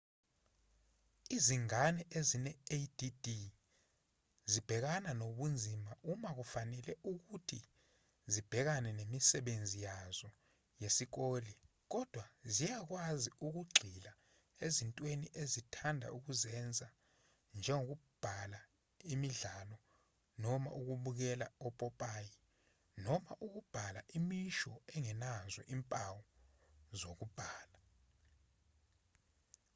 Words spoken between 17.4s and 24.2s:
njengokudlala imidlalo noma ukubukela opopayi noma ukubhala